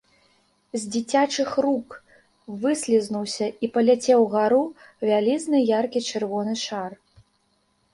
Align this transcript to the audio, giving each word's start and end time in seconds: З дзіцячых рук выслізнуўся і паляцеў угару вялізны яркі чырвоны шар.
З 0.77 0.79
дзіцячых 0.95 1.51
рук 1.65 1.89
выслізнуўся 2.65 3.51
і 3.67 3.71
паляцеў 3.79 4.17
угару 4.27 4.63
вялізны 5.07 5.65
яркі 5.79 6.07
чырвоны 6.11 6.53
шар. 6.69 7.03